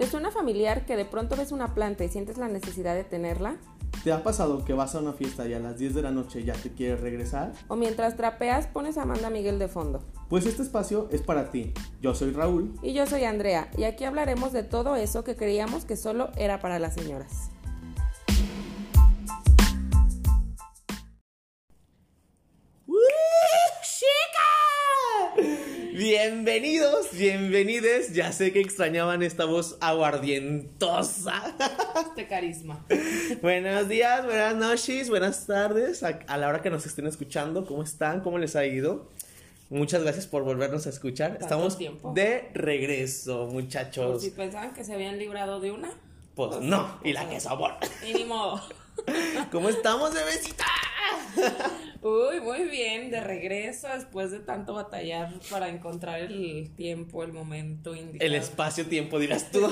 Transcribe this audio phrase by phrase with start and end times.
[0.00, 3.56] ¿Te suena familiar que de pronto ves una planta y sientes la necesidad de tenerla?
[4.02, 6.42] ¿Te ha pasado que vas a una fiesta y a las 10 de la noche
[6.42, 7.52] ya te quieres regresar?
[7.68, 10.02] ¿O mientras trapeas pones a Amanda Miguel de fondo?
[10.30, 11.74] Pues este espacio es para ti.
[12.00, 12.72] Yo soy Raúl.
[12.82, 16.60] Y yo soy Andrea, y aquí hablaremos de todo eso que creíamos que solo era
[16.60, 17.50] para las señoras.
[26.60, 28.12] Bienvenidos, bienvenides.
[28.12, 31.56] Ya sé que extrañaban esta voz aguardientosa.
[32.10, 32.84] Este carisma.
[33.40, 36.02] Buenos días, buenas noches, buenas tardes.
[36.02, 38.20] A, a la hora que nos estén escuchando, ¿cómo están?
[38.20, 39.08] ¿Cómo les ha ido?
[39.70, 41.38] Muchas gracias por volvernos a escuchar.
[41.40, 42.12] Estamos tiempo.
[42.14, 44.20] de regreso, muchachos.
[44.22, 45.90] si pensaban que se habían librado de una,
[46.34, 47.72] Pues no, y la que sabor.
[48.06, 48.60] y ni modo.
[49.50, 50.66] ¿Cómo estamos, bebecita?
[52.02, 57.94] Uy, muy bien, de regreso después de tanto batallar para encontrar el tiempo, el momento
[57.94, 58.26] indicado.
[58.26, 59.58] El espacio-tiempo, dirás tú.
[59.66, 59.70] El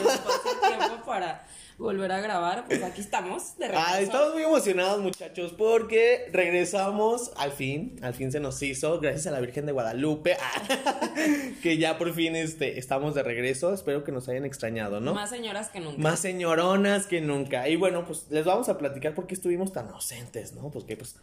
[1.08, 1.44] para
[1.78, 3.86] volver a grabar, pues aquí estamos, de regreso.
[3.88, 9.28] Ah, estamos muy emocionados, muchachos, porque regresamos al fin, al fin se nos hizo, gracias
[9.28, 11.10] a la Virgen de Guadalupe, ah,
[11.62, 13.72] que ya por fin este, estamos de regreso.
[13.72, 15.14] Espero que nos hayan extrañado, ¿no?
[15.14, 16.02] Más señoras que nunca.
[16.02, 17.68] Más señoronas que nunca.
[17.68, 20.70] Y bueno, pues les vamos a platicar por qué estuvimos tan ausentes, ¿no?
[20.70, 21.16] Porque pues,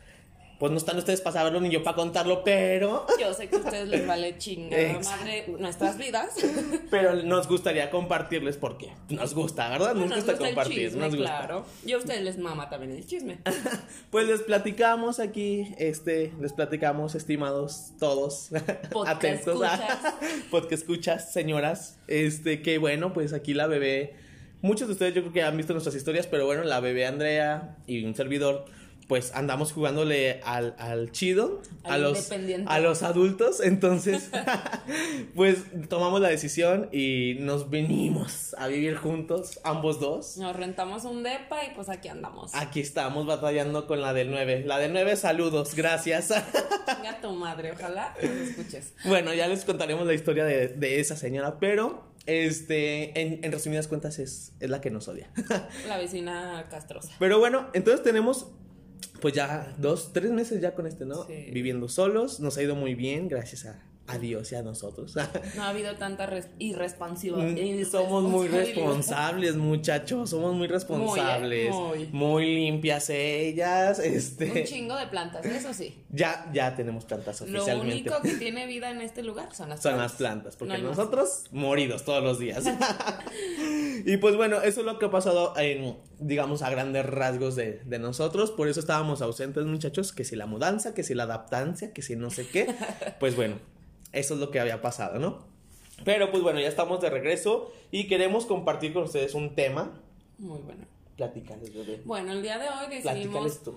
[0.59, 3.59] pues no están ustedes para saberlo ni yo para contarlo, pero, Yo sé que a
[3.59, 6.30] ustedes les vale chingada madre nuestras vidas.
[6.89, 9.95] pero nos gustaría compartirles porque nos gusta, ¿verdad?
[9.95, 11.38] Nos, Nos gusta compartir, chisme, nos gusta.
[11.38, 11.66] claro.
[11.86, 13.39] Y a ustedes les mama también el chisme.
[14.09, 18.50] Pues les platicamos aquí, este, les platicamos, estimados todos,
[18.92, 20.14] Podcast atentos a escuchas.
[20.50, 24.16] podcast escuchas, señoras, este, que bueno, pues aquí la bebé,
[24.62, 27.75] muchos de ustedes yo creo que han visto nuestras historias, pero bueno, la bebé Andrea
[27.88, 28.66] y un servidor,
[29.08, 32.72] pues andamos jugándole al, al chido, a Al los, independiente.
[32.72, 34.30] a los adultos, entonces,
[35.36, 40.38] pues tomamos la decisión y nos venimos a vivir juntos, ambos dos.
[40.38, 42.56] Nos rentamos un depa y pues aquí andamos.
[42.56, 44.63] Aquí estamos batallando con la del 9.
[44.66, 46.29] La del 9, saludos, gracias.
[46.88, 48.94] Venga tu madre, ojalá nos escuches.
[49.06, 53.88] bueno, ya les contaremos la historia de, de esa señora, pero este, en, en resumidas
[53.88, 55.29] cuentas es, es la que nos odia.
[55.88, 57.12] La vecina castrosa.
[57.19, 58.47] pero bueno, entonces tenemos
[59.22, 61.25] pues ya dos, tres meses ya con este, ¿no?
[61.25, 61.50] Sí.
[61.51, 65.16] Viviendo solos, nos ha ido muy bien, gracias a, a Dios y a nosotros.
[65.55, 67.39] No ha habido tanta res- irresponsiva.
[67.39, 70.29] Mm, Somos muy responsables, muchachos.
[70.29, 71.73] Somos muy responsables.
[71.73, 73.97] Muy, Muy, limpias ellas.
[73.99, 74.51] Este.
[74.51, 76.03] Un chingo de plantas, eso sí.
[76.11, 77.93] Ya, ya tenemos plantas Lo oficialmente.
[78.11, 80.11] único que tiene vida en este lugar son las Son plantas.
[80.11, 82.63] las plantas, porque No nosotros moridos todos los días.
[84.05, 87.81] y pues bueno, eso es lo que ha pasado en, digamos, a grandes rasgos de,
[87.85, 88.51] de nosotros.
[88.51, 92.16] Por eso estábamos ausentes, muchachos, que si la mudanza, que si la adaptancia, que si
[92.16, 92.67] no sé qué.
[93.19, 93.55] Pues bueno,
[94.16, 95.46] eso es lo que había pasado, ¿no?
[96.03, 100.02] Pero pues bueno, ya estamos de regreso y queremos compartir con ustedes un tema.
[100.38, 100.86] Muy bueno.
[101.16, 102.02] Platícales, bebé.
[102.03, 103.76] Bueno, el día de hoy decidimos Platícales tú.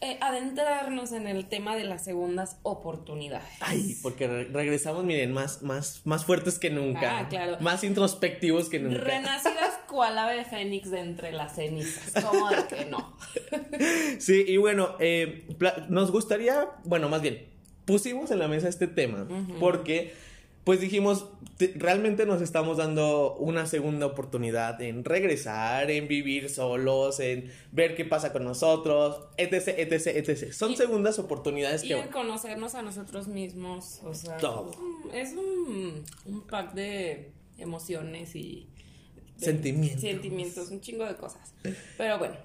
[0.00, 3.46] eh, adentrarnos en el tema de las segundas oportunidades.
[3.60, 7.18] Ay, porque re- regresamos, miren, más, más, más fuertes que nunca.
[7.18, 7.58] Ah, claro.
[7.60, 9.00] Más introspectivos que nunca.
[9.02, 12.24] Renacidas cual ave fénix de entre las cenizas.
[12.24, 13.14] ¿Cómo de que no?
[14.18, 15.46] Sí, y bueno, eh,
[15.90, 17.46] nos gustaría, bueno, más bien,
[17.84, 19.26] pusimos en la mesa este tema
[19.60, 20.12] porque,
[20.64, 21.26] pues dijimos,
[21.58, 27.94] te- realmente nos estamos dando una segunda oportunidad en regresar, en vivir solos, en ver
[27.94, 30.52] qué pasa con nosotros, etc, etc, etc.
[30.52, 31.98] Son Y- segundas oportunidades Y que...
[32.00, 34.70] en conocernos a nosotros mismos, o sea, Todo.
[35.12, 38.66] es un, un pack de emociones y
[39.38, 40.00] de Sentimientos.
[40.00, 41.52] sentimientos, un chingo de cosas.
[41.98, 42.36] Pero bueno,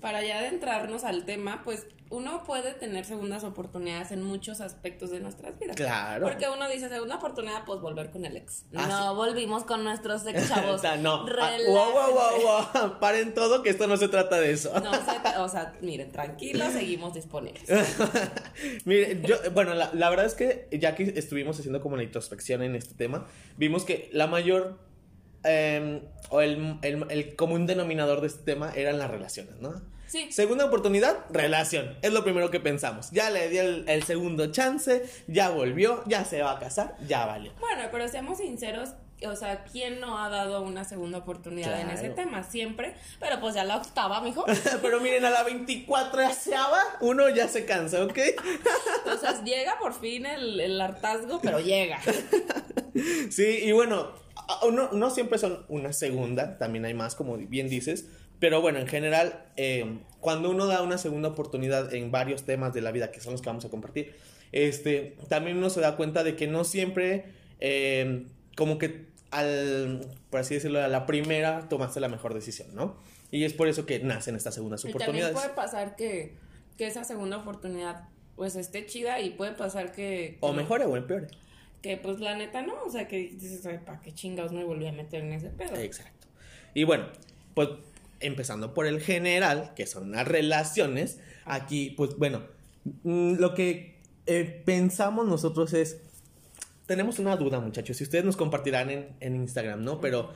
[0.00, 5.20] para ya adentrarnos al tema, pues uno puede tener segundas oportunidades en muchos aspectos de
[5.20, 5.76] nuestras vidas.
[5.76, 6.26] Claro.
[6.26, 8.64] Porque uno dice segunda oportunidad, pues volver con el ex.
[8.74, 10.74] Ah, no, volvimos con nuestros ex chavos.
[10.74, 11.24] O sea, no.
[11.40, 12.98] Ah, wow, wow, wow, wow.
[13.00, 14.72] Paren todo, que esto no se trata de eso.
[14.80, 17.62] No se- o sea, miren, tranquilos, seguimos disponibles.
[18.84, 22.62] Mire, yo, bueno, la, la verdad es que ya que estuvimos haciendo como la introspección
[22.62, 23.26] en este tema,
[23.56, 24.78] vimos que la mayor
[25.44, 29.80] eh, o el, el- el común denominador de este tema eran las relaciones, ¿no?
[30.10, 30.32] Sí.
[30.32, 31.96] Segunda oportunidad, relación.
[32.02, 33.10] Es lo primero que pensamos.
[33.12, 37.26] Ya le di el, el segundo chance, ya volvió, ya se va a casar, ya
[37.26, 37.52] valió.
[37.60, 38.90] Bueno, pero seamos sinceros,
[39.26, 42.42] o sea, ¿quién no ha dado una segunda oportunidad en ese tema?
[42.42, 44.44] Siempre, pero pues ya la octava, mijo.
[44.82, 46.22] Pero miren, a la 24
[47.02, 48.18] uno ya se cansa, ¿ok?
[49.04, 51.98] Entonces llega por fin el, el hartazgo, pero llega.
[53.30, 54.12] Sí, y bueno,
[54.72, 58.06] no, no siempre son una segunda, también hay más, como bien dices,
[58.40, 62.80] pero bueno, en general, eh, cuando uno da una segunda oportunidad en varios temas de
[62.80, 64.14] la vida, que son los que vamos a compartir,
[64.52, 67.26] este, también uno se da cuenta de que no siempre,
[67.60, 68.26] eh,
[68.56, 70.00] como que al,
[70.30, 72.96] por así decirlo, a la primera tomaste la mejor decisión, ¿no?
[73.30, 75.34] Y es por eso que nacen estas segundas Y oportunidades.
[75.34, 76.34] también puede pasar que,
[76.76, 80.38] que esa segunda oportunidad pues esté chida y puede pasar que...
[80.40, 81.28] O mejore o empeore.
[81.82, 84.86] Que pues la neta no, o sea que dices, "Ay, ¿para qué chingados me volví
[84.86, 85.76] a meter en ese pedo?
[85.76, 86.26] Exacto.
[86.74, 87.06] Y bueno,
[87.54, 87.68] pues
[88.20, 92.42] empezando por el general, que son las relaciones, aquí, pues bueno,
[93.02, 96.00] mm, lo que eh, pensamos nosotros es,
[96.86, 100.00] tenemos una duda muchachos, si ustedes nos compartirán en, en Instagram, ¿no?
[100.00, 100.32] Pero,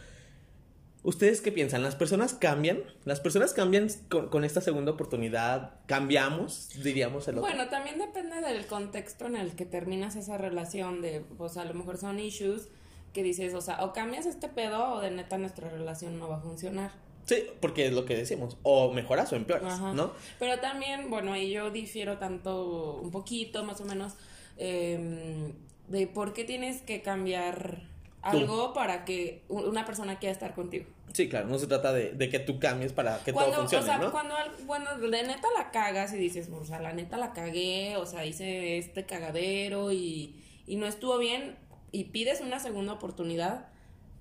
[1.02, 1.82] ¿ustedes qué piensan?
[1.82, 2.82] ¿Las personas cambian?
[3.04, 5.74] ¿Las personas cambian con, con esta segunda oportunidad?
[5.86, 6.70] ¿Cambiamos?
[6.82, 7.48] Diríamos el otro.
[7.48, 11.74] Bueno, también depende del contexto en el que terminas esa relación de, pues a lo
[11.74, 12.68] mejor son issues
[13.12, 16.38] que dices, o sea, o cambias este pedo o de neta nuestra relación no va
[16.38, 16.90] a funcionar.
[17.26, 19.92] Sí, porque es lo que decimos, o mejoras o empeoras, Ajá.
[19.94, 20.12] ¿no?
[20.38, 24.14] Pero también, bueno, ahí yo difiero tanto, un poquito más o menos,
[24.58, 25.52] eh,
[25.88, 27.82] de por qué tienes que cambiar
[28.22, 30.86] algo para que una persona quiera estar contigo.
[31.12, 33.84] Sí, claro, no se trata de, de que tú cambies para que Cuando, todo funcione,
[33.84, 34.10] o sea, ¿no?
[34.10, 34.34] cuando,
[34.64, 38.26] bueno, de neta la cagas y dices, o sea, la neta la cagué, o sea,
[38.26, 41.56] hice este cagadero y, y no estuvo bien
[41.92, 43.68] y pides una segunda oportunidad,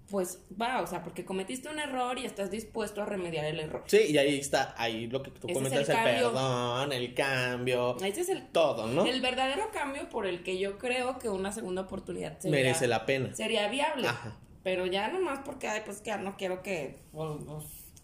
[0.10, 3.84] pues va, o sea, porque cometiste un error y estás dispuesto a remediar el error.
[3.88, 7.98] Sí, y ahí está, ahí lo que tú Ese es comentas, el perdón, el cambio,
[7.98, 9.06] Ese es el, todo, ¿no?
[9.06, 13.06] el verdadero cambio por el que yo creo que una segunda oportunidad sería, Merece la
[13.06, 13.34] pena.
[13.36, 14.08] sería viable.
[14.08, 14.38] Ajá.
[14.64, 17.00] Pero ya nomás porque, ay, pues que ya no quiero que,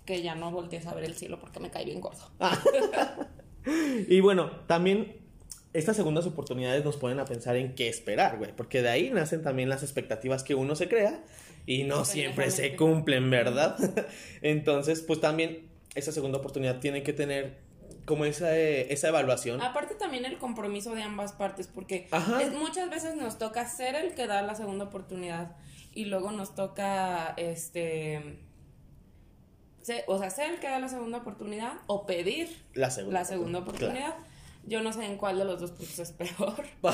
[0.06, 2.32] que ya no voltees a ver el cielo porque me cae bien gordo.
[4.08, 5.18] Y bueno, también
[5.74, 9.44] estas segundas oportunidades nos ponen a pensar en qué esperar, güey, porque de ahí nacen
[9.44, 11.24] también las expectativas que uno se crea
[11.66, 13.78] y no siempre se cumplen, ¿verdad?
[14.42, 17.58] Entonces, pues también esa segunda oportunidad tiene que tener
[18.06, 19.62] como esa, eh, esa evaluación.
[19.62, 22.08] Aparte también el compromiso de ambas partes, porque
[22.42, 25.56] es- muchas veces nos toca ser el que da la segunda oportunidad
[25.94, 28.40] y luego nos toca, este,
[29.82, 33.20] se- o sea, ser el que da la segunda oportunidad o pedir La segunda.
[33.20, 34.16] la segunda oportunidad.
[34.70, 36.64] Yo no sé en cuál de los dos puntos es peor.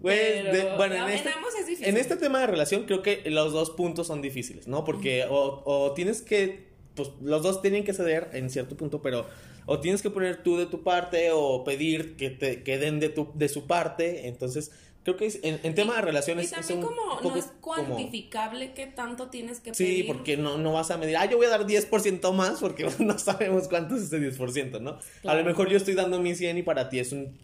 [0.00, 1.86] Güey, de- bueno, no, en este, ambos es difícil.
[1.88, 4.82] en este tema de relación creo que los dos puntos son difíciles, ¿no?
[4.82, 9.26] Porque o, o tienes que, pues los dos tienen que ceder en cierto punto, pero
[9.66, 13.10] o tienes que poner tú de tu parte o pedir que te que den de,
[13.10, 14.26] tu, de su parte.
[14.26, 14.70] Entonces,
[15.02, 17.36] creo que es- en, en tema de relaciones Y es también un como poco no
[17.36, 20.06] es como- cuantificable qué tanto tienes que Sí, pedir.
[20.06, 23.18] porque no, no vas a medir, ah, yo voy a dar 10% más porque no
[23.18, 24.98] sabemos cuánto es ese 10%, ¿no?
[25.24, 27.36] A lo mejor yo estoy dando mi 100 y para ti es un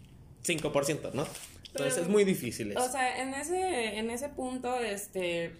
[0.45, 1.25] 5%, ¿no?
[1.67, 2.83] Entonces Pero- es muy difícil eso.
[2.83, 5.51] O sea, en ese, en ese punto, este,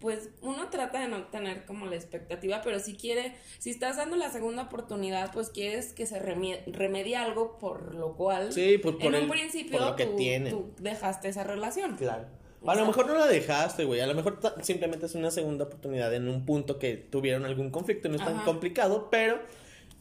[0.00, 4.16] pues uno trata de no tener como la expectativa, pero si quiere, si estás dando
[4.16, 8.96] la segunda oportunidad, pues quieres que se remie- remedie algo por lo cual Sí, pues,
[8.96, 10.16] por en el- un principio por lo que tú,
[10.50, 11.96] tú dejaste esa relación.
[11.96, 12.24] Claro.
[12.62, 14.00] O A lo mejor no la dejaste, güey.
[14.00, 18.08] A lo mejor simplemente es una segunda oportunidad en un punto que tuvieron algún conflicto.
[18.10, 19.40] No es tan complicado, pero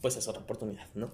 [0.02, 1.12] pues es otra oportunidad, ¿no?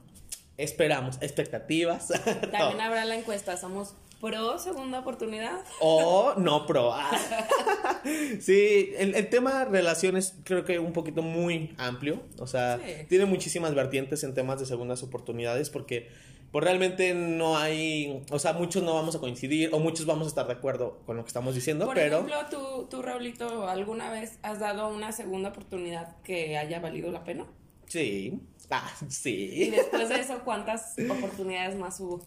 [0.58, 2.08] Esperamos, expectativas.
[2.52, 3.94] También habrá la encuesta, ¿somos
[4.26, 5.60] pro segunda oportunidad?
[5.80, 7.16] O no probar.
[8.40, 12.22] sí, el, el tema relaciones creo que un poquito muy amplio.
[12.40, 13.06] O sea, Sí.
[13.08, 16.10] tiene muchísimas vertientes en temas de segundas oportunidades porque
[16.52, 20.30] pues realmente no hay, o sea, muchos no vamos a coincidir o muchos vamos a
[20.30, 22.18] estar de acuerdo con lo que estamos diciendo, Por pero...
[22.20, 27.24] ejemplo, tú, tú, Raulito, ¿alguna vez has dado una segunda oportunidad que haya valido la
[27.26, 27.46] pena?
[27.88, 28.40] Sí.
[28.70, 29.70] Ah, Y sí.
[29.70, 32.22] después de eso, ¿cuántas oportunidades más hubo?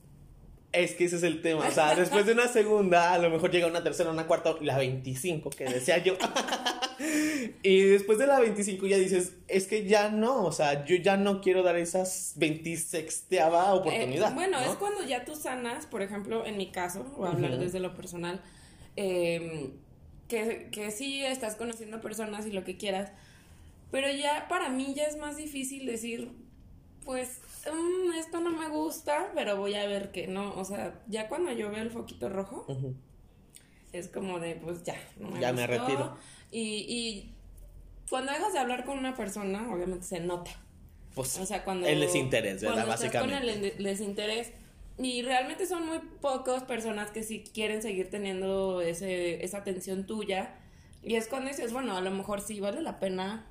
[0.70, 1.66] Es que ese es el tema.
[1.66, 4.76] O sea, después de una segunda, a lo mejor llega una tercera, una cuarta, la
[4.76, 6.14] 25 que decía yo.
[7.62, 11.16] y después de la 25 ya dices, es que ya no, o sea, yo ya
[11.16, 13.24] no quiero dar esas 26
[13.72, 14.30] oportunidad.
[14.30, 14.70] Eh, bueno, ¿no?
[14.70, 17.94] es cuando ya tú sanas, por ejemplo, en mi caso, voy a hablar desde lo
[17.94, 18.42] personal,
[18.96, 19.70] eh,
[20.28, 23.10] que, que sí estás conociendo personas y lo que quieras,
[23.90, 26.30] pero ya para mí ya es más difícil decir,
[27.08, 27.40] pues,
[27.72, 31.50] "Mm, esto no me gusta, pero voy a ver que no, o sea, ya cuando
[31.52, 32.66] yo veo el foquito rojo,
[33.94, 36.18] es como de, pues ya, no me Ya me retiro.
[36.50, 37.34] Y, y
[38.10, 40.50] cuando dejas de hablar con una persona, obviamente se nota.
[41.14, 41.86] Pues O sea, cuando.
[41.86, 42.74] el desinterés, ¿verdad?
[42.84, 43.54] cuando estás Básicamente.
[43.54, 44.52] con el desinterés.
[44.98, 50.56] Y realmente son muy pocas personas que sí quieren seguir teniendo ese, esa atención tuya.
[51.02, 53.46] Y es cuando dices, bueno, a lo mejor sí vale la pena.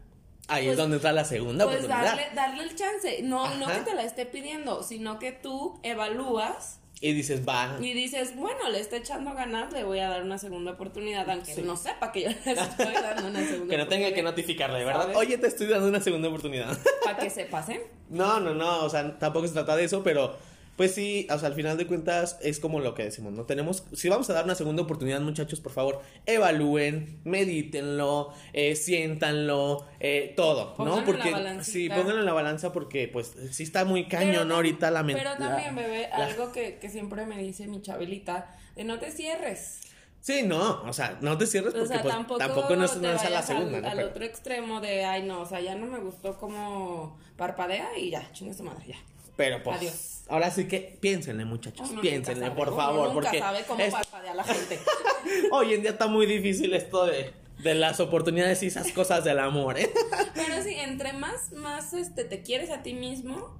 [0.49, 2.05] Ahí pues- es donde está la segunda Pues oportunidad.
[2.15, 3.21] darle, darle el chance.
[3.23, 7.77] No, no que te la esté pidiendo, sino que tú evalúas Y dices, va.
[7.81, 11.53] y dices, bueno, le está echando ganas, le voy a dar una segunda oportunidad, aunque
[11.53, 11.61] Sí.
[11.61, 14.23] no sepa que yo le estoy dando una segunda Que no tenga que oportunidad.
[14.31, 15.01] notificarle, ¿verdad?
[15.01, 15.17] ¿Sabes?
[15.17, 16.77] Oye, te estoy dando una segunda oportunidad.
[17.03, 17.81] Para que se pasen.
[18.09, 20.37] No, no, no, o sea, tampoco se trata de eso, pero
[20.77, 23.43] pues sí, o sea, al final de cuentas es como lo que decimos, ¿no?
[23.45, 29.85] Tenemos, si vamos a dar una segunda oportunidad, muchachos, por favor, evalúen, medítenlo, eh, siéntanlo,
[29.99, 30.75] eh, todo, ¿no?
[30.77, 31.71] Pónganlo la Porque balancita.
[31.71, 35.21] sí, pónganlo en la balanza porque pues sí está muy cañón ahorita la mente.
[35.23, 39.11] Pero también, bebé, la- algo que, que siempre me dice mi chabelita, de no te
[39.11, 39.81] cierres.
[40.21, 42.91] Sí, no, o sea, no te cierres O porque sea, pues, tampoco, tampoco, no es,
[42.93, 43.89] te no es a la segunda, al, ¿no?
[43.89, 47.97] al Pero- otro extremo de, ay, no, o sea, ya no me gustó como parpadea
[47.97, 48.95] y ya, chinga su madre, ya.
[49.37, 50.23] Pero pues, Adiós.
[50.27, 53.93] ahora sí que piénsenle, muchachos, Uno piénsenle, por favor, uno nunca porque sabe cómo es-
[53.93, 54.79] parpadea la gente.
[55.51, 57.31] hoy en día está muy difícil esto de,
[57.63, 59.89] de las oportunidades y esas cosas del amor, ¿eh?
[60.35, 63.55] Pero sí, entre más, más este, te quieres a ti mismo,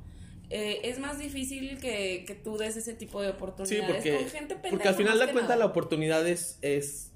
[0.49, 4.29] eh, es más difícil que, que tú des ese tipo de Sí, oportunidades porque, con
[4.29, 4.69] gente pendeja.
[4.71, 7.11] porque al final de cuentas la oportunidad es, es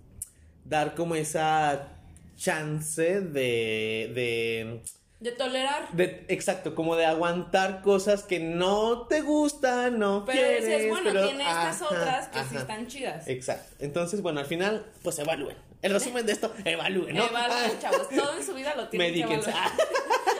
[0.66, 1.98] dar como esa
[2.38, 4.82] chance de, de,
[5.22, 5.88] De tolerar.
[5.94, 11.10] de, exacto, como de aguantar cosas que no te gustan, no Pero quieres, dices, bueno,
[11.12, 12.60] pero- tiene estas otras que sí ajá.
[12.60, 13.28] están chidas.
[13.28, 13.76] Exacto.
[13.80, 15.56] Entonces, bueno, al final, pues evalúen.
[15.84, 17.26] El resumen de esto, evalúen, ¿no?
[17.28, 18.10] Evalúen, chavos.
[18.10, 19.52] Todo en su vida lo tienen Medíquense.
[19.52, 19.72] que evaluar.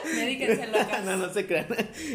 [0.14, 1.04] Medíquense, locas.
[1.04, 1.66] no, no se crean.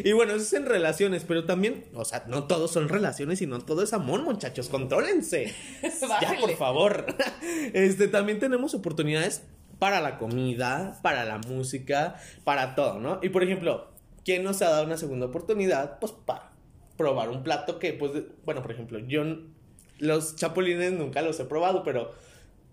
[0.04, 3.46] Y bueno, eso es en relaciones, pero también, o sea, no todos son relaciones y
[3.46, 5.54] no todo es amor, muchachos, contrólense.
[6.22, 7.06] ya, por favor.
[7.72, 9.42] Este, también tenemos oportunidades
[9.78, 13.20] para la comida, para la música, para todo, ¿no?
[13.22, 13.90] Y por ejemplo,
[14.24, 15.98] ¿quién nos ha dado una segunda oportunidad?
[16.00, 16.50] Pues para
[16.96, 18.12] probar un plato que, pues,
[18.44, 19.22] bueno, por ejemplo, yo
[19.98, 22.12] los chapulines nunca los he probado, pero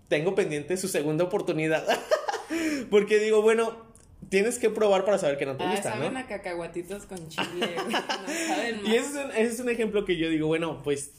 [0.08, 1.84] tengo pendiente su segunda oportunidad.
[2.90, 3.76] Porque digo, bueno,
[4.28, 6.18] tienes que probar para saber que no te Ah, gusta, saben ¿no?
[6.18, 7.76] a cacahuatitos con chile.
[7.86, 8.92] No saben más.
[8.92, 11.12] Y ese es, un, ese es un ejemplo que yo digo, bueno, pues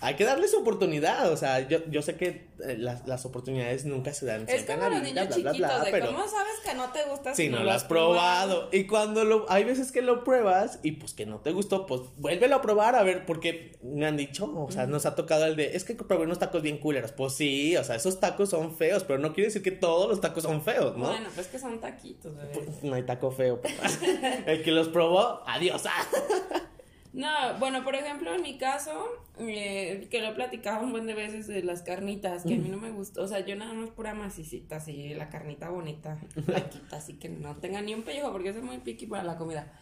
[0.00, 1.30] hay que darles oportunidad.
[1.32, 4.88] O sea, yo, yo sé que eh, las, las oportunidades nunca se dan Es como
[4.88, 7.62] los niños bla, chiquitos, bla, de pero cómo sabes que no te gusta si no
[7.62, 8.68] lo has probado.
[8.72, 12.02] Y cuando lo, hay veces que lo pruebas y pues que no te gustó, pues
[12.16, 15.56] vuélvelo a probar a ver, porque me han dicho, o sea, nos ha tocado el
[15.56, 17.12] de, es que probé unos tacos bien culeros.
[17.12, 20.20] Pues sí, o sea, esos tacos son feos, pero no quiere decir que todos los
[20.20, 21.06] tacos son feos, ¿no?
[21.06, 22.52] Bueno, pues que son taquitos, bebé.
[22.52, 23.88] Pues, no hay taco feo, papá.
[24.46, 25.84] El que los probó, adiós.
[27.12, 29.04] No, bueno, por ejemplo, en mi caso,
[29.38, 32.68] eh, que lo he platicado un buen de veces de las carnitas, que a mí
[32.68, 33.22] no me gustó.
[33.22, 37.56] O sea, yo nada más pura macicita, así, la carnita bonita, blanquita, así que no
[37.56, 39.72] tenga ni un pellejo, porque soy muy piqui para la comida.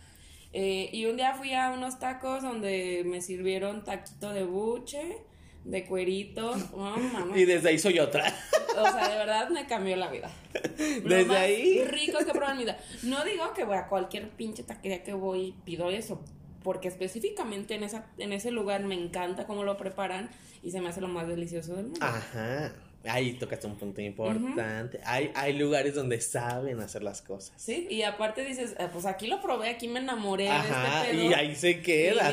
[0.54, 5.18] Eh, y un día fui a unos tacos donde me sirvieron taquito de buche,
[5.64, 6.52] de cuerito.
[6.72, 7.36] Oh, mamá.
[7.38, 8.32] Y desde ahí soy otra.
[8.78, 10.30] O sea, de verdad me cambió la vida.
[11.02, 11.84] Lo Desde más ahí.
[11.84, 12.78] rico que en mi vida.
[13.02, 16.22] No digo que voy a cualquier pinche taquería que voy pido eso.
[16.62, 20.28] Porque específicamente en, esa, en ese lugar me encanta cómo lo preparan
[20.62, 22.00] y se me hace lo más delicioso del mundo.
[22.04, 22.72] Ajá.
[23.04, 25.00] Ahí tocaste un punto importante.
[25.04, 27.52] hay, hay lugares donde saben hacer las cosas.
[27.56, 31.16] Sí, y aparte dices, eh, pues aquí lo probé, aquí me enamoré Ajá, de este
[31.16, 31.30] pedo.
[31.30, 32.32] y ahí se queda,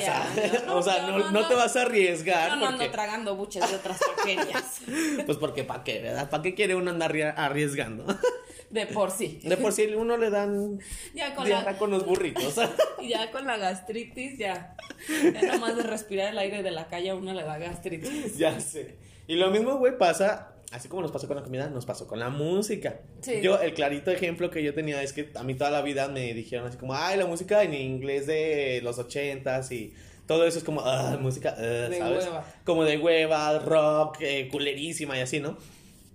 [0.65, 3.35] no, o sea, no, no no ando- te vas a arriesgar no ando porque tragando
[3.35, 4.81] buches de otras taquerías.
[5.27, 6.31] pues porque para qué, ¿verdad?
[6.31, 8.05] ¿Para qué quiere uno andar arri- arriesgando?
[8.75, 9.39] De por sí.
[9.41, 10.79] De por sí uno le dan
[11.15, 12.55] Ya con la, con los burritos.
[13.01, 14.75] ya con la gastritis, ya.
[15.33, 18.37] Ya nomás de respirar el aire de la calle a uno le da gastritis.
[18.37, 18.95] ya sé.
[19.27, 22.19] Y lo mismo, güey, pasa, así como nos pasó con la comida, nos pasó con
[22.19, 22.99] la música.
[23.21, 23.39] Sí.
[23.41, 26.33] Yo, el clarito ejemplo que yo tenía es que a mí toda la vida me
[26.33, 29.93] dijeron así como, ay, la música en inglés de los ochentas y
[30.27, 32.25] todo eso es como, ah, música, ah", De ¿sabes?
[32.25, 32.45] hueva.
[32.65, 35.57] Como de hueva, rock, eh, culerísima y así, ¿no?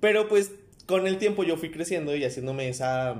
[0.00, 0.52] Pero pues
[0.86, 3.14] con el tiempo yo fui creciendo y haciéndome esa,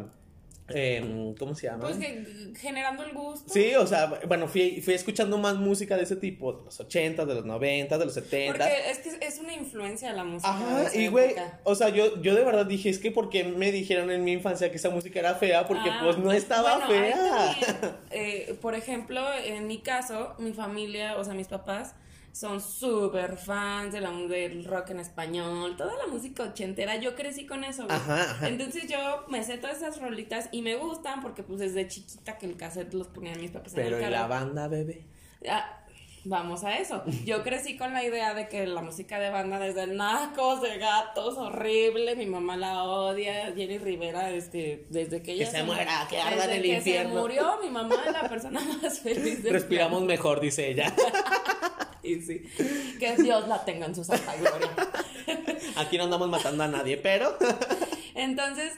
[0.69, 1.81] em, ¿cómo se llama?
[1.81, 3.53] Pues que generando el gusto.
[3.53, 7.27] Sí, o sea, bueno, fui, fui escuchando más música de ese tipo, de los 80,
[7.27, 8.53] de los 90, de los 70.
[8.59, 10.57] Porque es que es una influencia la música.
[10.57, 13.73] de Ajá, y güey, o sea, yo, yo de verdad dije, es que porque me
[13.73, 16.87] dijeron en mi infancia que esa música era fea, porque Ah, pues no estaba bueno,
[16.89, 17.17] fea.
[17.17, 21.95] también, eh, por ejemplo, en mi caso, mi familia, o sea, mis papás
[22.33, 27.47] son súper fans de la, del rock en español, toda la música ochentera, yo crecí
[27.47, 27.85] con eso.
[27.85, 27.97] güey.
[27.97, 28.49] Ajá, ajá.
[28.49, 32.47] Entonces yo me sé todas esas rolitas y me gustan porque pues desde chiquita que
[32.47, 34.17] el cassette los ponían mis papás en Pero el ¿y carro.
[34.17, 35.07] la banda, bebé?
[35.49, 35.77] Ah,
[36.25, 37.03] vamos a eso.
[37.25, 41.37] Yo crecí con la idea de que la música de banda desde Nacos de Gatos,
[41.39, 46.45] horrible, mi mamá la odia, Jenny Rivera, este, desde que ella se muera, que arda
[46.45, 47.15] en el que infierno.
[47.15, 50.95] se murió, mi mamá es la persona más feliz del Respiramos mejor, dice ella.
[52.19, 52.33] planeta.
[52.33, 54.71] Y sí, que Dios la tenga en su santa gloria.
[55.77, 57.37] Aquí no andamos matando a nadie, pero...
[58.15, 58.75] Entonces,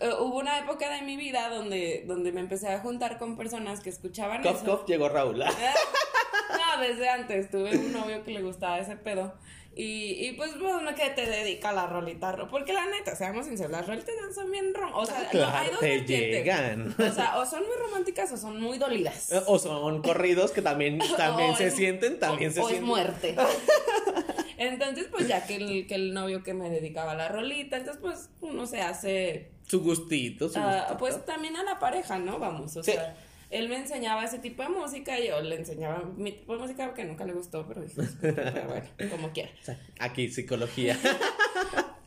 [0.00, 3.80] eh, hubo una época de mi vida donde, donde me empecé a juntar con personas
[3.80, 4.64] que escuchaban Cof, eso.
[4.64, 5.38] cof, llegó Raúl.
[5.38, 9.34] No, No, desde antes tuve un novio que le gustaba ese pedo.
[9.78, 12.32] Y, y pues, bueno, que te dedica a la rolita.
[12.32, 15.68] ro- Porque la neta, seamos sinceros, las rolitas son bien rom O sea, no, hay
[15.70, 16.30] dos te vertientes.
[16.30, 16.94] llegan.
[16.98, 19.30] O sea, o son muy románticas o son muy dolidas.
[19.46, 22.84] O son corridos que también, también O se es- sienten, también o- se o sienten.
[22.84, 23.36] es muerte.
[24.58, 28.00] Entonces, pues ya que el, que el novio que me dedicaba a la rolita, entonces
[28.00, 30.98] pues uno se hace, Su gustito, su ah, gustito.
[30.98, 32.38] pues también a la pareja, ¿no?
[32.38, 32.92] Vamos, o Sí.
[32.92, 33.14] sea,
[33.56, 36.94] él me enseñaba ese tipo de música y yo le enseñaba mi tipo de música
[36.94, 39.50] que nunca le gustó, pero dije, pero bueno, como quiera.
[39.98, 40.96] Aquí, psicología.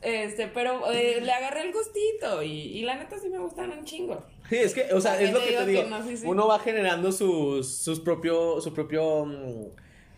[0.02, 3.84] Este, pero eh, le agarré el gustito y, y la neta sí me gustan un
[3.84, 4.24] chingo.
[4.48, 5.82] Sí, es que, o sea, ¿Para es lo que te digo digo.
[5.82, 6.02] que no?
[6.08, 6.26] Sí, sí.
[6.26, 9.66] Uno va generando sus, sus propio, su propio, mm,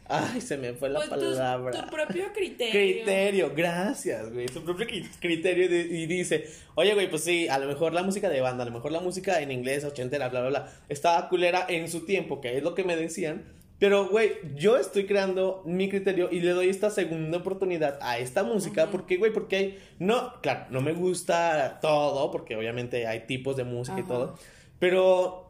[0.08, 1.80] ay, se me fue la Pues tu, palabra.
[1.84, 2.72] tu propio criterio.
[2.72, 4.48] Criterio, gracias, güey.
[4.48, 8.02] Su propio cri- criterio de- y dice, oye, güey, pues sí, a lo mejor la
[8.02, 11.28] música de banda, a lo mejor la música en inglés, ochentera, bla, bla, bla, estaba
[11.28, 13.44] culera en su tiempo, que es lo que me decían.
[13.78, 18.44] Pero, güey, yo estoy creando mi criterio y le doy esta segunda oportunidad a esta
[18.44, 18.88] música.
[18.92, 19.32] porque, güey?
[19.32, 24.02] Porque hay, no, claro, no me gusta todo, porque obviamente hay tipos de música y
[24.02, 24.08] Ajá.
[24.08, 24.38] todo.
[24.78, 25.41] Pero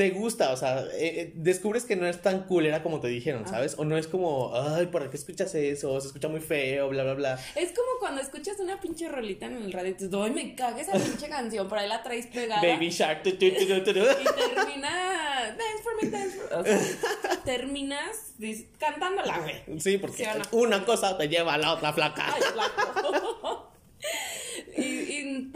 [0.00, 3.42] te gusta, o sea, eh, eh, descubres que no es tan culera como te dijeron,
[3.44, 3.50] Ah.
[3.50, 3.74] ¿sabes?
[3.76, 6.00] O no es como, ay, ¿para qué escuchas eso?
[6.00, 7.38] Se escucha muy feo, bla, bla, bla.
[7.54, 10.80] Es como cuando escuchas una pinche rolita en el radio y dices, ay, me caga
[10.80, 12.62] esa pinche canción, por ahí la traes pegada.
[12.62, 13.22] Baby Shark.
[13.24, 13.98] tu, tu, tu, tu, tu, tu.
[14.00, 16.78] Y termina, dance for me, dance for O sea,
[17.44, 18.32] terminas
[18.78, 19.80] cantándola, güey.
[19.80, 20.44] Sí, porque ¿Sí o no?
[20.52, 22.34] una cosa te lleva a la otra flaca.
[22.34, 23.39] Ay, flaco.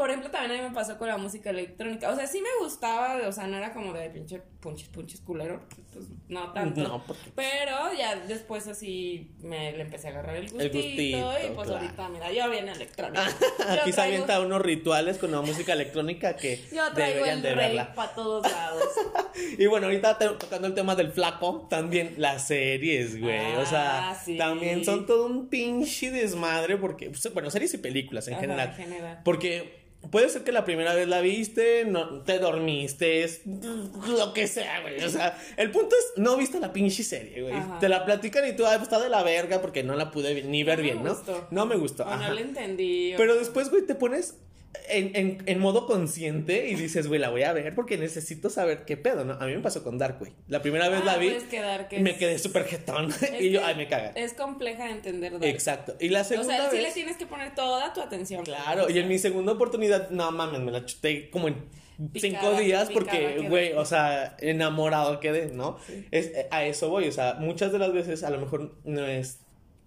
[0.04, 2.10] Por ejemplo, también a mí me pasó con la música electrónica.
[2.10, 5.62] O sea, sí me gustaba, o sea, no era como de pinche punches, punches culero.
[5.94, 6.82] Pues no tanto.
[6.82, 10.74] No, porque- Pero ya después así me le empecé a agarrar el gustito.
[10.76, 11.80] gustito, y pues claro.
[11.86, 13.24] ahorita, mira, yo bien electrónica.
[13.70, 17.42] Aquí se traigo- avienta unos rituales con la música electrónica que Yo traigo deberían el
[17.42, 17.94] de rey verla.
[17.94, 18.84] para todos lados.
[19.58, 23.54] Y bueno, ahorita te- tocando el tema del flaco, también las series, güey.
[23.56, 24.36] o sea, Ah, sí.
[24.36, 28.68] también son todo un pinche desmadre porque, pues, bueno, series y películas en Ajá, general.
[28.68, 29.20] en general.
[29.24, 34.46] Porque puede ser que la primera vez la viste, no, te dormiste, es lo que
[34.46, 35.02] sea, güey.
[35.02, 37.54] O sea, el punto es, no viste la pinche serie, güey.
[37.54, 37.78] Ajá.
[37.78, 40.42] Te la platican y tú, ah, pues, está de la verga porque no la pude
[40.42, 41.14] ni ver No me bien, ¿no?
[41.14, 41.48] gustó.
[41.50, 42.04] No me gustó.
[42.04, 43.14] No le entendí.
[43.16, 44.36] Pero después, güey, te pones
[44.88, 48.84] en, en, en modo consciente y dices, güey, la voy a ver porque necesito saber
[48.84, 49.34] qué pedo, ¿no?
[49.34, 50.32] A mí me pasó con Dark, güey.
[50.48, 53.10] La primera vez Ah, la vi quedar que me quedé súper jetón.
[53.40, 54.10] Y yo, ay, me caga.
[54.14, 55.32] Es compleja de entender.
[55.32, 55.44] Dark.
[55.44, 55.94] Exacto.
[56.00, 56.86] Y la O segunda sea, sí vez...
[56.86, 58.44] le tienes que poner toda tu atención.
[58.44, 61.56] Claro, y en mi segunda oportunidad, no mames, me la chuté como en
[62.14, 65.78] cinco días porque, güey, o sea, enamorado quedé, ¿no?
[66.10, 69.40] Es, a eso voy, o sea, muchas de las veces a lo mejor no es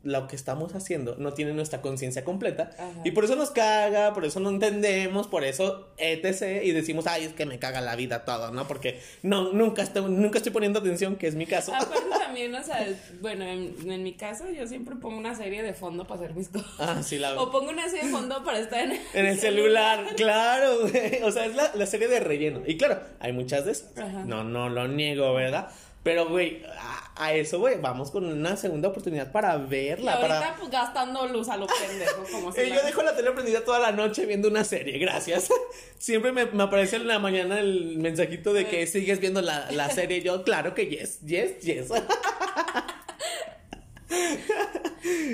[0.07, 3.01] lo que estamos haciendo, no tiene nuestra conciencia completa Ajá.
[3.03, 6.63] y por eso nos caga, por eso no entendemos, por eso etc.
[6.63, 8.67] y decimos, ay, es que me caga la vida todo, ¿no?
[8.67, 11.73] Porque no, nunca estoy, nunca estoy poniendo atención, que es mi caso.
[11.75, 12.87] Aparte también, o sea,
[13.21, 16.47] bueno, en, en mi caso yo siempre pongo una serie de fondo para hacer mis
[16.47, 16.71] cosas.
[16.79, 19.39] Ah, sí, la O pongo una serie de fondo para estar en el, En el
[19.39, 21.21] celular, claro, güey.
[21.23, 22.61] O sea, es la, la serie de relleno.
[22.65, 23.97] Y claro, hay muchas de esas.
[23.97, 24.23] Ajá.
[24.25, 25.69] No, no lo niego, ¿verdad?
[26.03, 30.13] Pero, güey, a, a eso, güey, vamos con una segunda oportunidad para Y verla.
[30.13, 30.55] ahorita Para...
[30.55, 33.91] pues gastando luz a lo pendejo, como si yo dejo la tele prendida toda la
[33.91, 35.49] noche viendo una serie, gracias.
[35.97, 39.89] Siempre me, me aparece en la mañana el mensajito de que sigues viendo la, la
[39.91, 40.21] serie.
[40.21, 41.89] Yo, claro que yes, yes, yes.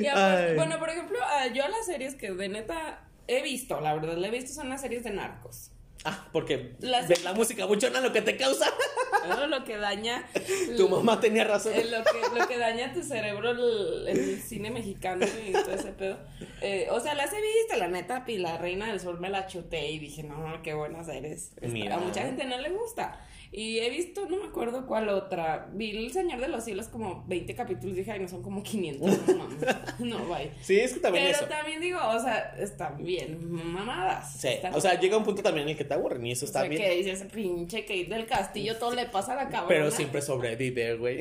[0.01, 3.93] Y aparte, bueno, por ejemplo, ah, yo las series que de neta he visto, la
[3.93, 5.69] verdad, la he visto son las series de narcos.
[6.05, 8.65] Ah, porque Las- de la música buchona lo que te causa.
[9.27, 10.27] Todo lo que daña.
[10.77, 11.73] Tu mamá tenía razón.
[11.75, 15.93] Eh, lo, que, lo que daña tu cerebro el, el cine mexicano y todo ese
[15.93, 16.17] pedo.
[16.61, 19.47] Eh, o sea, las he visto, la neta, y la Reina del Sol me la
[19.47, 21.51] chuté y dije, no, qué buenas eres.
[21.61, 21.95] Mira.
[21.95, 23.21] A mucha gente no le gusta.
[23.55, 25.69] Y he visto, no me acuerdo cuál otra.
[25.73, 27.95] Vi El Señor de los Cielos como 20 capítulos.
[27.95, 29.27] Dije, ay, no son como 500.
[29.27, 29.59] No, mames.
[29.99, 30.49] no, bye.
[30.61, 31.45] Sí, es que también Pero eso.
[31.47, 34.39] también digo, o sea, están bien mamadas.
[34.39, 36.45] Sí, Están- o sea, llega un punto también en el que te aburren y eso
[36.45, 36.81] o está sea, bien.
[36.81, 39.67] que dices, pinche Kate del Castillo, todo le pasa a la cabrona.
[39.67, 41.19] Pero siempre sobrevive, güey.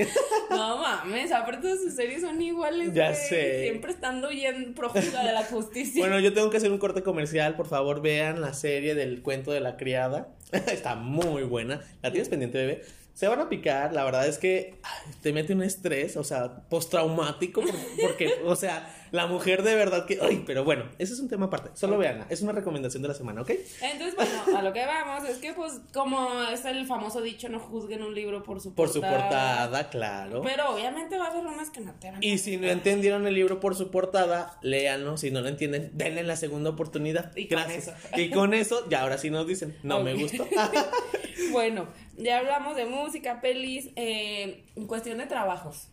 [0.49, 2.95] No mames, aparte sus series son iguales.
[2.95, 3.65] Ya sé.
[3.65, 6.01] Siempre estando huyendo prófuga de la justicia.
[6.01, 7.57] Bueno, yo tengo que hacer un corte comercial.
[7.57, 10.29] Por favor, vean la serie del cuento de la criada.
[10.67, 11.81] Está muy buena.
[12.03, 12.83] ¿La tienes pendiente, bebé?
[13.15, 16.63] Se van a picar, la verdad es que ay, te mete un estrés, o sea,
[16.71, 17.71] postraumático, por-
[18.01, 21.47] porque, o sea, la mujer de verdad que, ay, pero bueno, ese es un tema
[21.47, 23.51] aparte, solo veanla, es una recomendación de la semana, ¿ok?
[23.83, 27.61] Entonces, bueno, a lo que vamos es que, pues, como es el famoso dicho, no
[27.61, 29.13] juzguen un libro por su Por portada.
[29.15, 30.41] su portada, claro.
[30.43, 33.27] Pero obviamente va a haber unas que no te van a Y si no entendieron
[33.27, 35.19] el libro por su portada, léanlo.
[35.19, 37.37] Si no lo entienden, denle la segunda oportunidad.
[37.37, 37.89] Y con Gracias.
[37.89, 38.21] eso.
[38.21, 40.21] Y con eso, ya ahora sí nos dicen, no me Ok.
[40.21, 40.47] gustó.
[41.53, 45.89] Bueno, ya hablamos de música, pelis, eh, en cuestión de trabajos.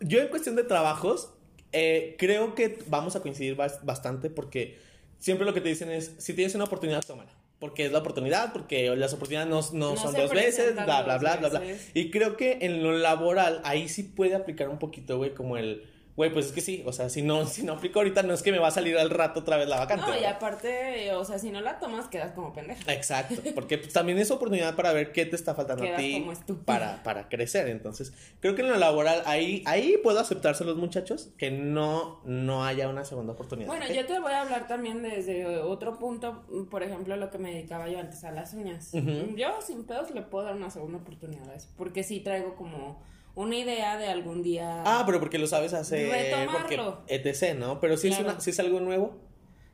[0.00, 1.32] yo en cuestión de trabajos,
[1.72, 4.78] eh, creo que vamos a coincidir bastante porque
[5.18, 7.30] siempre lo que te dicen es, si tienes una oportunidad, tómala.
[7.58, 11.36] Porque es la oportunidad, porque las oportunidades no, no, son dos veces, bla, bla, bla,
[11.36, 11.62] bla, bla.
[11.94, 15.84] Y creo que en lo laboral, ahí sí puede aplicar un poquito, güey, como el
[16.14, 18.42] Güey, pues es que sí, o sea, si no, si no aplico ahorita, no es
[18.42, 20.06] que me va a salir al rato otra vez la vacante.
[20.06, 22.92] No, y aparte, o sea, si no la tomas, quedas como pendeja.
[22.92, 26.26] Exacto, porque pues, también es oportunidad para ver qué te está faltando a ti
[26.64, 27.68] para, para crecer.
[27.68, 32.64] Entonces, creo que en lo laboral, ahí, ahí puedo aceptarse los muchachos que no, no
[32.64, 33.68] haya una segunda oportunidad.
[33.68, 37.52] Bueno, yo te voy a hablar también desde otro punto, por ejemplo, lo que me
[37.52, 38.92] dedicaba yo antes a las uñas.
[39.36, 43.02] Yo sin pedos le puedo dar una segunda oportunidad a eso, porque sí traigo como
[43.34, 44.82] una idea de algún día.
[44.84, 46.10] Ah, pero porque lo sabes hacer.
[46.10, 47.04] Retomarlo.
[47.06, 47.80] Porque etc, ¿no?
[47.80, 49.18] Pero si, es una, si es algo nuevo.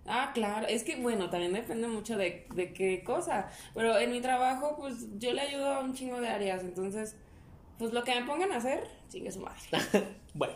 [0.07, 3.51] Ah, claro, es que bueno, también depende mucho de, de qué cosa.
[3.75, 6.63] Pero en mi trabajo, pues yo le ayudo a un chingo de áreas.
[6.63, 7.17] Entonces,
[7.79, 9.61] pues lo que me pongan a hacer, chingue su madre.
[10.35, 10.55] bueno.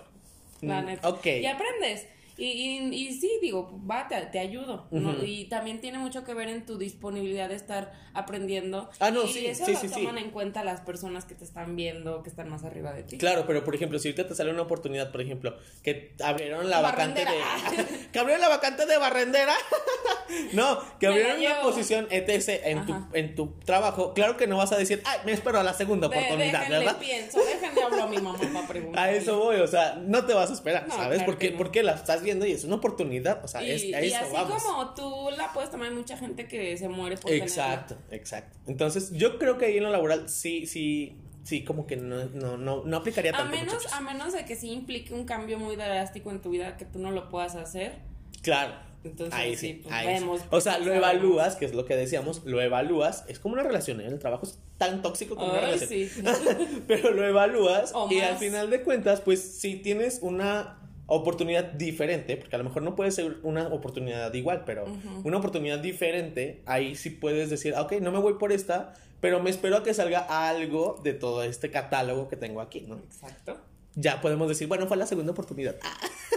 [0.62, 1.08] La mm, neta.
[1.08, 1.26] Ok.
[1.26, 2.06] Y aprendes.
[2.44, 4.88] Y, y, sí, digo, va, te, ayudo.
[5.24, 8.90] Y también tiene mucho que ver en tu disponibilidad de estar aprendiendo.
[8.98, 11.76] Ah, no, y sí, eso sí, lo toman en cuenta las personas que te están
[11.76, 13.18] viendo, que están más arriba de ti.
[13.18, 16.80] Claro, pero por ejemplo, si ahorita te sale una oportunidad, por ejemplo, que abrieron la
[16.80, 18.08] vacante de.
[18.12, 19.54] que abrieron la vacante de barrendera.
[20.52, 24.14] no, que abrieron una posición ETC en tu, en tu trabajo.
[24.14, 26.98] Claro que no vas a decir, ay, me espero a la segunda oportunidad, déjenle ¿verdad?
[26.98, 29.02] pienso, déjenle hablo a mi mamá para preguntar.
[29.02, 31.22] A eso voy, o sea, no te vas a esperar, ¿sabes?
[31.22, 34.12] porque, porque la estás viendo y es una oportunidad, o sea, es, y así
[34.48, 38.58] como tú la puedes tomar, hay mucha gente que se muere por Exacto, exacto.
[38.66, 42.56] Entonces, yo creo que ahí en lo laboral sí, sí, sí, como que no, no,
[42.56, 43.56] no, no aplicaría tanto.
[43.56, 46.76] A menos, a menos de que sí implique un cambio muy drástico en tu vida
[46.76, 47.96] que tú no lo puedas hacer.
[48.42, 48.74] Claro.
[49.04, 50.40] Entonces, ahí sí, pues, vemos.
[50.50, 54.00] O sea, lo evalúas, que es lo que decíamos, lo evalúas, es como una relación,
[54.00, 54.06] ¿eh?
[54.06, 55.88] el trabajo es tan tóxico como una relación.
[55.88, 56.10] Sí.
[56.86, 62.54] Pero lo evalúas y al final de cuentas, pues si tienes una oportunidad diferente, porque
[62.56, 64.84] a lo mejor no puede ser una oportunidad igual, pero
[65.24, 69.50] una oportunidad diferente, ahí sí puedes decir, ok, no me voy por esta, pero me
[69.50, 72.96] espero a que salga algo de todo este catálogo que tengo aquí, ¿no?
[72.96, 73.58] Exacto.
[73.94, 75.76] Ya podemos decir, bueno, fue la segunda oportunidad.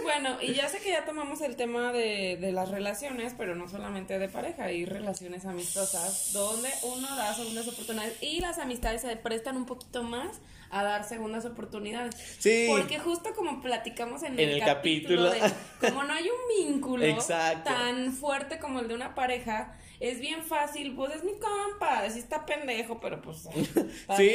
[0.02, 3.68] Bueno, y ya sé que ya tomamos el tema de, de las relaciones, pero no
[3.68, 9.16] solamente de pareja, hay relaciones amistosas, donde uno da segundas oportunidades y las amistades se
[9.16, 10.38] prestan un poquito más
[10.70, 12.14] a dar segundas oportunidades.
[12.38, 12.66] Sí.
[12.68, 15.40] Porque justo como platicamos en, el, capítulo, de,
[15.80, 17.06] como no hay un vínculo
[17.64, 22.18] tan fuerte como el de una pareja, es bien fácil, pues es mi compa, sí
[22.18, 23.48] está pendejo, pero pues...
[24.16, 24.32] sí,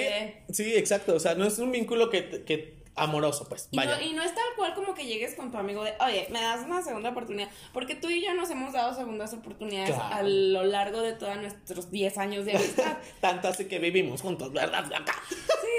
[0.52, 3.70] sí, exacto, o sea, no es un vínculo que, que amoroso, pues.
[3.74, 4.02] Vaya.
[4.02, 6.66] Y, no, es tal cual como que llegues con tu amigo de, oye, me das
[6.66, 7.50] una segunda oportunidad.
[7.74, 11.92] Porque tú y yo nos hemos dado segundas oportunidades a lo largo de todos nuestros
[11.92, 12.98] 10 años de amistad.
[13.22, 14.86] Tanto así que vivimos juntos, ¿verdad,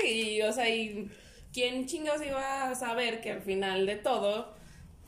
[0.02, 1.10] sí, o sea, y
[1.52, 4.60] quién chingados iba a saber que al final de todo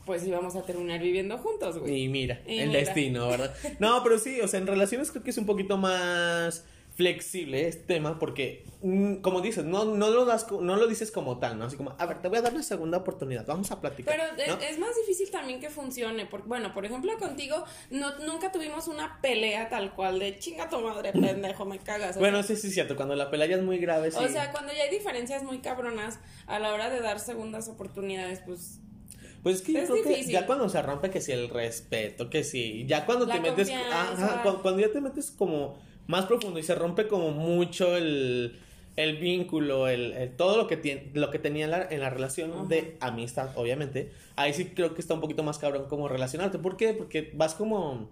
[0.05, 2.03] pues íbamos a terminar viviendo juntos, güey.
[2.03, 3.55] Y mira, el destino, ¿verdad?
[3.79, 6.63] No, pero sí, o sea, en relaciones creo que es un poquito más
[6.95, 11.39] flexible este tema porque, mm, como dices, no, no, lo das, no lo dices como
[11.39, 11.65] tal, ¿no?
[11.65, 14.15] Así como, a ver, te voy a dar una segunda oportunidad, vamos a platicar.
[14.37, 18.87] Pero es, más difícil también que funcione, porque, bueno, por ejemplo, contigo no, nunca tuvimos
[18.87, 22.17] una pelea tal cual de chinga tu madre, pendejo, me cagas.
[22.17, 24.23] bueno, sí, sí, es cierto, cuando la pelea ya es muy grave, sí.
[24.23, 28.39] O sea, cuando ya hay diferencias muy cabronas a la hora de dar segundas oportunidades,
[28.45, 28.79] pues
[29.45, 32.43] pues es que yo creo que ya cuando se rompe que si el respeto, que
[32.43, 35.77] si, ya cuando te metes, ajá, cuando, ya te metes como
[36.07, 38.59] más profundo y se rompe como mucho el,
[38.95, 42.67] el vínculo, el, todo lo que, tiene, lo que tenía en la, en la relación
[42.67, 44.11] de amistad, obviamente.
[44.35, 46.59] Ahí sí creo que está un poquito más cabrón como relacionarte.
[46.59, 46.93] ¿Por qué?
[46.93, 48.09] Porque vas como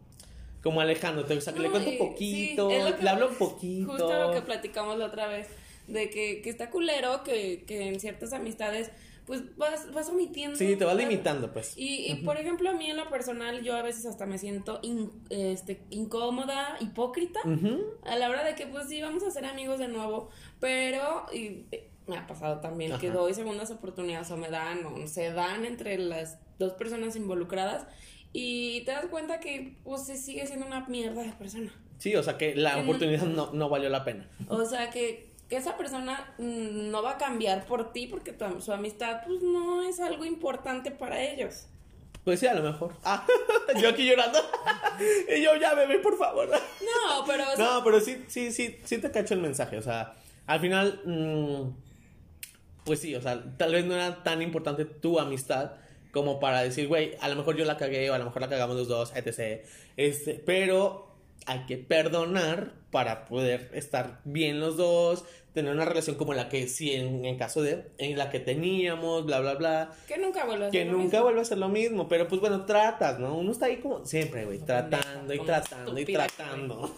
[0.63, 3.91] como alejándote, o sea, que le cuento un poquito, le hablo un poquito.
[3.91, 5.47] Justo lo que platicamos la otra vez,
[5.87, 8.89] de que, que está culero, que, que en ciertas amistades
[9.25, 10.57] pues vas, vas omitiendo.
[10.57, 11.73] Sí, te vas limitando, pues.
[11.77, 14.81] Y, y por ejemplo, a mí en lo personal, yo a veces hasta me siento
[15.29, 17.39] este, incómoda, hipócrita,
[18.03, 21.65] a la hora de que, pues sí, vamos a ser amigos de nuevo, pero y,
[21.71, 25.65] eh, me ha pasado también que doy segundas oportunidades o me dan o se dan
[25.65, 27.87] entre las dos personas involucradas
[28.33, 31.71] y te das cuenta que, pues, se sigue siendo una mierda de persona.
[31.99, 34.27] Sí, o sea, que la oportunidad no, no valió la pena.
[34.49, 39.21] O sea, que esa persona mm, no va a cambiar por ti porque su amistad
[39.25, 41.67] pues no es algo importante para ellos.
[42.23, 42.93] Pues sí, a lo mejor.
[43.03, 43.25] Ah,
[43.81, 44.39] yo aquí llorando.
[45.35, 46.49] y yo ya bebé, por favor.
[47.09, 47.43] No, pero.
[47.57, 49.77] no, pero sí, sí, sí, sí te cacho el mensaje.
[49.77, 50.13] O sea,
[50.47, 51.01] al final.
[51.05, 51.71] Mm,
[52.85, 55.71] pues sí, o sea, tal vez no era tan importante tu amistad
[56.11, 58.49] como para decir, güey, a lo mejor yo la cagué o a lo mejor la
[58.49, 59.65] cagamos los dos, etc.
[59.97, 61.12] Este, pero
[61.45, 66.67] hay que perdonar para poder estar bien los dos, tener una relación como la que
[66.67, 69.91] sí, en, en caso de, en la que teníamos, bla, bla, bla.
[70.07, 71.23] Que nunca vuelva a Que ser lo nunca mismo.
[71.23, 73.35] vuelve a ser lo mismo, pero pues bueno, tratas, ¿no?
[73.37, 76.95] Uno está ahí como siempre, güey, tratando y tratando y tratando.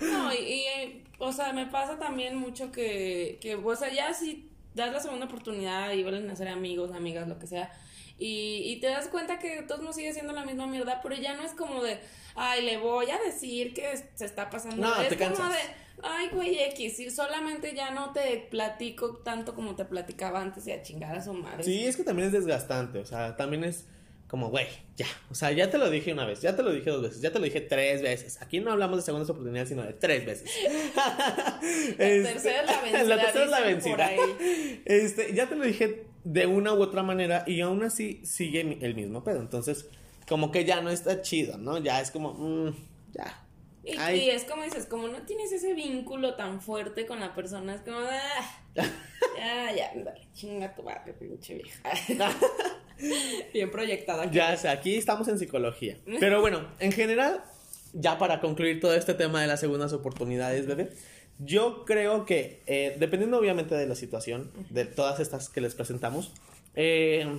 [0.00, 4.12] No, y, y, eh, o sea, me pasa también mucho que, que, o sea, ya
[4.14, 7.72] si das la segunda oportunidad y vuelven a ser amigos, amigas, lo que sea,
[8.18, 11.34] y, y te das cuenta que todos no sigue siendo la misma mierda, pero ya
[11.34, 12.00] no es como de,
[12.34, 14.76] ay, le voy a decir que se está pasando.
[14.76, 15.52] No, es te como cansas.
[15.52, 15.58] de,
[16.02, 20.72] ay, güey, X, y solamente ya no te platico tanto como te platicaba antes y
[20.72, 21.62] a chingar a su madre.
[21.62, 23.86] Sí, es que también es desgastante, o sea, también es
[24.28, 26.90] como, güey, ya, o sea, ya te lo dije una vez, ya te lo dije
[26.90, 28.42] dos veces, ya te lo dije tres veces.
[28.42, 30.50] Aquí no hablamos de segundas oportunidades, sino de tres veces.
[30.94, 31.62] La
[31.96, 33.04] tercera es la vencida.
[33.04, 34.10] La tercera es la vencida.
[34.84, 38.94] Este, ya te lo dije de una u otra manera y aún así sigue el
[38.94, 39.40] mismo pedo.
[39.40, 39.88] Entonces,
[40.28, 41.78] como que ya no está chido, ¿no?
[41.78, 42.74] Ya es como, mm,
[43.12, 43.44] ya.
[43.82, 47.80] Y, es como dices, como no tienes ese vínculo tan fuerte con la persona, es
[47.80, 48.62] como, ah,
[49.38, 51.90] ya, ya, dale, chinga tu madre, pinche vieja.
[53.54, 54.24] Bien proyectada.
[54.24, 54.36] aquí.
[54.36, 55.96] Ya, o sea, aquí estamos en psicología.
[56.20, 57.42] Pero bueno, en general,
[57.94, 60.90] ya para concluir todo este tema de las segundas oportunidades, bebé,
[61.38, 66.32] yo creo que, eh, dependiendo obviamente de la situación, de todas estas que les presentamos,
[66.74, 67.38] eh,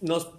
[0.00, 0.30] nos,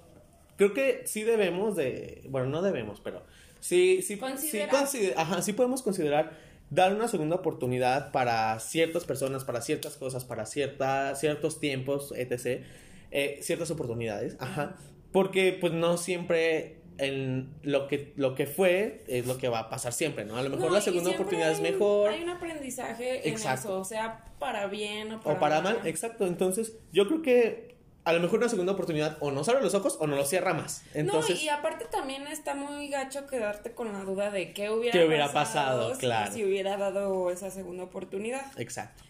[0.57, 3.21] creo que sí debemos de, bueno, no debemos, pero
[3.59, 6.31] sí, sí, sí, consider- ajá, sí podemos considerar
[6.69, 12.63] dar una segunda oportunidad para ciertas personas, para ciertas cosas, para cierta, ciertos tiempos, etc.
[13.11, 14.75] eh, ciertas oportunidades, ajá.
[15.13, 19.69] Porque pues no siempre en lo que, lo que fue es lo que va a
[19.69, 20.35] pasar siempre, ¿no?
[20.37, 22.09] A lo mejor No, la segunda oportunidad es hay mejor.
[22.09, 26.25] Hay un aprendizaje en eso, o sea, para bien o para, O para mal, exacto.
[26.25, 29.97] Entonces, yo creo que a lo mejor una segunda oportunidad o nos abre los ojos
[29.99, 30.83] o nos los cierra más.
[30.93, 34.97] Entonces, no, y aparte también está muy gacho quedarte con la duda de qué hubiera,
[34.97, 35.93] ¿Qué hubiera pasado?
[35.93, 36.31] si- Claro.
[36.31, 38.45] si hubiera dado esa segunda oportunidad.
[38.57, 39.03] exacto.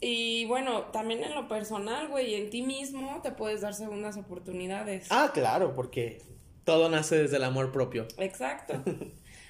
[0.00, 5.06] Y bueno, también en lo personal, güey, en ti mismo te puedes dar segundas oportunidades.
[5.08, 6.20] Ah, claro, porque
[6.64, 8.06] todo nace desde el amor propio.
[8.18, 8.74] Exacto.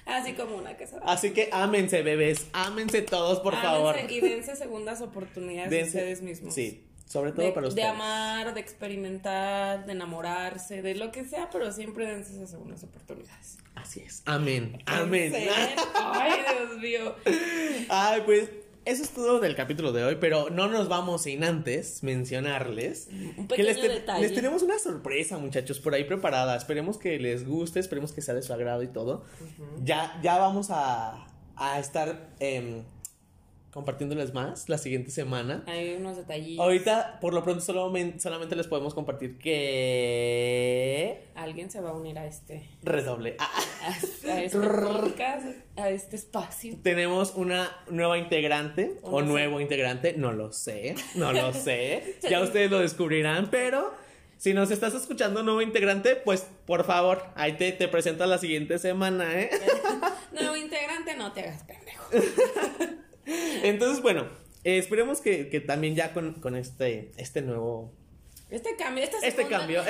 [0.05, 0.97] Así como una que se.
[1.03, 3.95] Así que ámense, bebés, ámense todos, por Ámense favor.
[4.09, 6.53] Y dense segundas oportunidades a Dense- ustedes mismos.
[6.53, 7.87] Sí, sobre todo De, para de ustedes.
[7.89, 13.57] amar, de experimentar, de enamorarse, de lo que sea, pero siempre dense esas segundas oportunidades.
[13.75, 14.21] Así es.
[14.25, 14.79] Amén.
[14.85, 15.33] Amén.
[15.95, 17.15] Ay, Dios mío.
[17.89, 18.49] Ay, pues
[18.85, 23.47] eso es todo del capítulo de hoy, pero no nos vamos sin antes mencionarles Un
[23.47, 24.21] que les, te- detalle.
[24.21, 26.55] les tenemos una sorpresa, muchachos, por ahí preparada.
[26.55, 29.23] Esperemos que les guste, esperemos que sea de su agrado y todo.
[29.83, 32.83] Ya, ya vamos a, a estar em,
[33.75, 35.65] compartiéndoles más la siguiente semana.
[35.67, 36.63] Hay unos detallitos.
[36.63, 41.25] Ahorita, por lo pronto, solamente, solamente les podemos compartir que...
[41.35, 43.35] Alguien se va a unir a este, Redoble.
[43.37, 43.51] Ah.
[43.83, 46.77] a, a este podcast, a este espacio.
[46.83, 52.15] Tenemos una nueva integrante o nuevo integrante, no lo sé, no lo sé.
[52.29, 53.93] ya ustedes lo descubrirán, pero
[54.37, 58.79] si nos estás escuchando nuevo integrante, pues por favor, ahí te, te presento la siguiente
[58.79, 59.49] semana, ¿eh?
[60.31, 62.05] Nuevo integrante, no te hagas pendejo.
[63.63, 64.27] Entonces, bueno,
[64.63, 67.93] eh, esperemos que, que también ya con, con este, este nuevo
[68.47, 69.81] Este cambio, esta este segunda- cambio,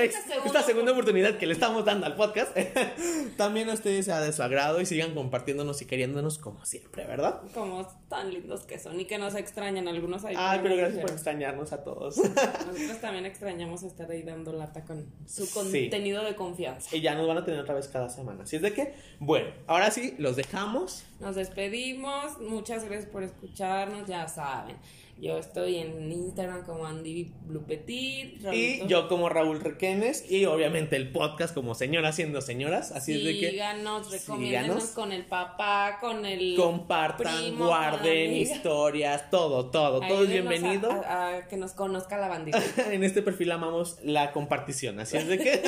[0.46, 2.56] esta segunda oportunidad que le estamos dando al podcast,
[3.38, 7.42] también a ustedes sea de su agrado y sigan compartiéndonos y queriéndonos como siempre, ¿verdad?
[7.54, 10.36] Como tan lindos que son y que nos extrañan algunos ahí.
[10.38, 12.16] Ay, pero gracias por extrañarnos a todos.
[12.18, 15.54] Nosotros también extrañamos estar ahí dando lata con su Sí.
[15.54, 16.96] contenido de confianza.
[16.96, 18.44] Y ya nos van a tener otra vez cada semana.
[18.44, 21.04] Así es de que, bueno, ahora sí, los dejamos.
[21.20, 22.40] Nos despedimos.
[22.40, 24.08] Muchas gracias por escucharnos.
[24.08, 24.78] Ya saben,
[25.18, 28.46] yo estoy en Instagram como Andy Blue Petit.
[28.54, 30.30] Y yo como Raúl Requenes.
[30.30, 32.92] Y obviamente el podcast como Señora Siendo Señoras.
[32.92, 34.90] Así es de que Síganos, recomiéndenos síganos.
[34.92, 36.56] con el papá, con el.
[36.58, 40.02] compartan, primo, guarden historias, todo, todo.
[40.02, 40.92] Todo es bienvenido.
[40.92, 42.62] A, a- a que nos conozca la bandita.
[42.92, 45.00] en este perfil amamos la compartición.
[45.00, 45.62] Así es de que.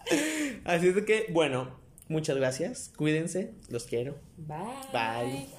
[0.64, 2.90] así es de que, bueno, muchas gracias.
[2.96, 3.52] Cuídense.
[3.68, 4.16] Los quiero.
[4.38, 4.56] Bye.
[4.92, 5.57] Bye.